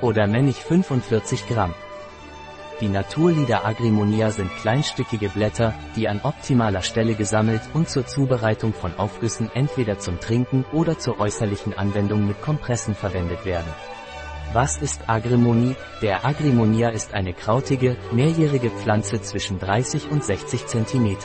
[0.00, 1.74] oder männlich 45 Gramm.
[2.80, 8.92] Die Naturlieder Agrimonia sind kleinstückige Blätter, die an optimaler Stelle gesammelt und zur Zubereitung von
[8.98, 13.72] Aufgüssen entweder zum Trinken oder zur äußerlichen Anwendung mit Kompressen verwendet werden.
[14.52, 15.76] Was ist Agrimonie?
[16.02, 21.16] Der Agrimonia ist eine krautige, mehrjährige Pflanze zwischen 30 und 60 cm.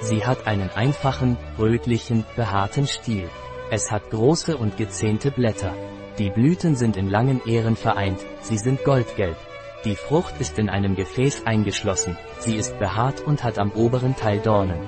[0.00, 3.28] Sie hat einen einfachen, rötlichen, behaarten Stiel.
[3.70, 5.74] Es hat große und gezähnte Blätter.
[6.18, 9.36] Die Blüten sind in langen Ähren vereint, sie sind goldgelb.
[9.86, 14.38] Die Frucht ist in einem Gefäß eingeschlossen, sie ist behaart und hat am oberen Teil
[14.38, 14.80] Dornen.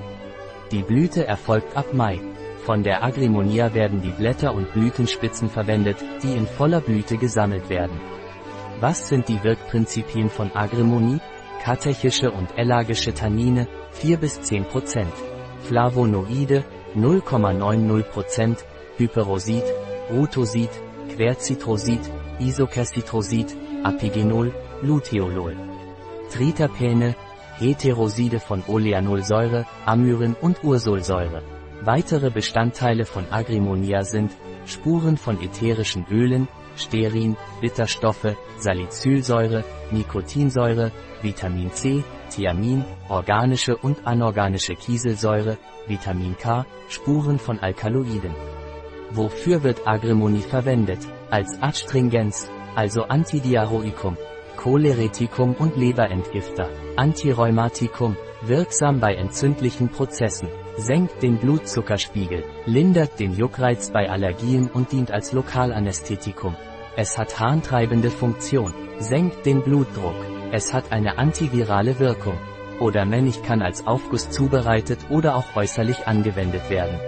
[0.71, 2.21] Die Blüte erfolgt ab Mai.
[2.65, 7.99] Von der Agrimonia werden die Blätter und Blütenspitzen verwendet, die in voller Blüte gesammelt werden.
[8.81, 11.21] Was sind die Wirkprinzipien von Agrimonie?
[11.63, 15.13] Katechische und ellagische Tannine, 4 bis 10 Prozent.
[15.63, 16.65] Flavonoide,
[16.95, 18.59] 0,90%
[18.99, 19.65] Hyperosid,
[20.11, 20.71] Rutosid,
[21.09, 22.01] Quercitrosid,
[22.39, 25.57] Isokercitrosid, Apigenol, Luteolol.
[26.31, 27.15] Triterpene,
[27.59, 31.43] Heteroside von Oleanolsäure, Amyrin und Ursolsäure.
[31.83, 34.33] Weitere Bestandteile von Agrimonia sind
[34.67, 40.91] Spuren von ätherischen Ölen, Sterin, Bitterstoffe, Salicylsäure, Nikotinsäure,
[41.23, 48.35] Vitamin C, Thiamin, organische und anorganische Kieselsäure, Vitamin K, Spuren von Alkaloiden.
[49.17, 50.99] Wofür wird Agrimonie verwendet?
[51.31, 54.17] Als Adstringenz, also Antidiarrhoikum,
[54.57, 64.11] Choleretikum und Leberentgifter, Antirheumatikum, wirksam bei entzündlichen Prozessen, senkt den Blutzuckerspiegel, lindert den Juckreiz bei
[64.11, 66.57] Allergien und dient als Lokalanästhetikum.
[66.97, 70.17] Es hat harntreibende Funktion, senkt den Blutdruck,
[70.51, 72.39] es hat eine antivirale Wirkung.
[72.81, 76.99] Oder männlich kann als Aufguss zubereitet oder auch äußerlich angewendet werden.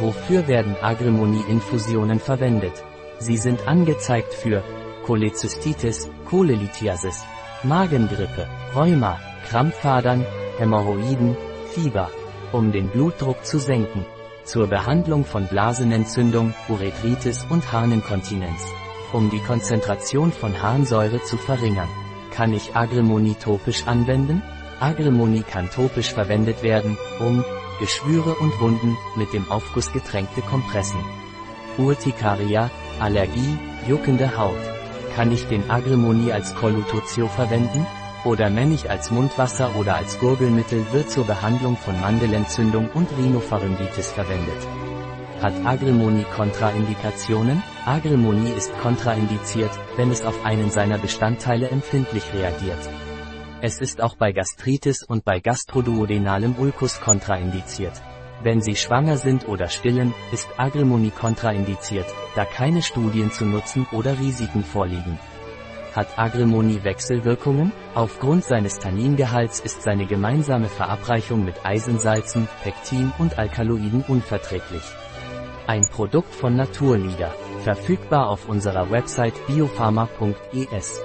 [0.00, 2.84] Wofür werden Agrimonie-Infusionen verwendet?
[3.18, 4.62] Sie sind angezeigt für
[5.04, 7.24] Cholezystitis, Cholelithiasis,
[7.62, 9.18] Magengrippe, Rheuma,
[9.48, 10.24] Krampfadern,
[10.58, 11.36] Hämorrhoiden,
[11.72, 12.10] Fieber,
[12.52, 14.04] um den Blutdruck zu senken,
[14.44, 18.66] zur Behandlung von Blasenentzündung, Urethritis und Harninkontinenz,
[19.12, 21.88] um die Konzentration von Harnsäure zu verringern.
[22.32, 24.42] Kann ich Agrimonie topisch anwenden?
[24.80, 27.44] Agrimonie kann topisch verwendet werden, um
[27.80, 31.00] Geschwüre und Wunden mit dem Aufguss getränkte Kompressen.
[31.78, 32.70] Urtikaria,
[33.00, 34.58] Allergie, juckende Haut.
[35.14, 37.86] Kann ich den Agrimonie als Collutotio verwenden?
[38.24, 44.66] Oder männlich als Mundwasser oder als Gurgelmittel wird zur Behandlung von Mandelentzündung und Rhinopharyngitis verwendet.
[45.40, 47.62] Hat Agrimonie Kontraindikationen?
[47.84, 52.88] Agrimonie ist kontraindiziert, wenn es auf einen seiner Bestandteile empfindlich reagiert.
[53.62, 58.02] Es ist auch bei Gastritis und bei gastroduodenalem Ulkus kontraindiziert.
[58.42, 64.18] Wenn Sie schwanger sind oder stillen, ist Agrimonie kontraindiziert, da keine Studien zu Nutzen oder
[64.18, 65.18] Risiken vorliegen.
[65.94, 67.72] Hat Agrimonie Wechselwirkungen?
[67.94, 74.84] Aufgrund seines Tanningehalts ist seine gemeinsame Verabreichung mit Eisensalzen, Pektin und Alkaloiden unverträglich.
[75.66, 77.34] Ein Produkt von Naturlieder,
[77.64, 81.00] verfügbar auf unserer Website biopharma.es.